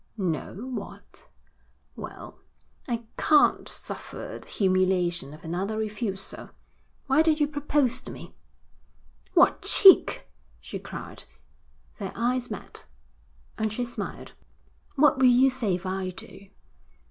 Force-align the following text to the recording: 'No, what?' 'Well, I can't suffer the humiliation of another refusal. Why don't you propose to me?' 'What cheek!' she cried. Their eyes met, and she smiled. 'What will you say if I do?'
'No, 0.17 0.55
what?' 0.55 1.27
'Well, 1.95 2.39
I 2.87 3.05
can't 3.19 3.69
suffer 3.69 4.39
the 4.41 4.47
humiliation 4.47 5.31
of 5.31 5.43
another 5.43 5.77
refusal. 5.77 6.49
Why 7.05 7.21
don't 7.21 7.39
you 7.39 7.47
propose 7.47 8.01
to 8.01 8.11
me?' 8.11 8.33
'What 9.35 9.61
cheek!' 9.61 10.27
she 10.59 10.79
cried. 10.79 11.25
Their 11.99 12.13
eyes 12.15 12.49
met, 12.49 12.87
and 13.59 13.71
she 13.71 13.85
smiled. 13.85 14.33
'What 14.95 15.19
will 15.19 15.27
you 15.27 15.51
say 15.51 15.75
if 15.75 15.85
I 15.85 16.09
do?' 16.09 16.49